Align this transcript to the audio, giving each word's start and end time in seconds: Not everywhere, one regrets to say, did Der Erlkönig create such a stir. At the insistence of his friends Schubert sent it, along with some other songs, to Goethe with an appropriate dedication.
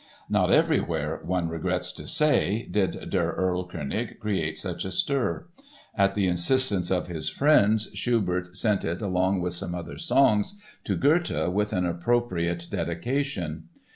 Not 0.27 0.51
everywhere, 0.51 1.21
one 1.23 1.47
regrets 1.47 1.91
to 1.91 2.07
say, 2.07 2.67
did 2.71 3.11
Der 3.11 3.37
Erlkönig 3.39 4.17
create 4.17 4.57
such 4.57 4.83
a 4.83 4.89
stir. 4.91 5.45
At 5.95 6.15
the 6.15 6.25
insistence 6.25 6.89
of 6.89 7.05
his 7.05 7.29
friends 7.29 7.91
Schubert 7.93 8.57
sent 8.57 8.83
it, 8.83 8.99
along 8.99 9.41
with 9.41 9.53
some 9.53 9.75
other 9.75 9.99
songs, 9.99 10.59
to 10.85 10.95
Goethe 10.95 11.49
with 11.53 11.71
an 11.71 11.85
appropriate 11.85 12.65
dedication. 12.71 13.65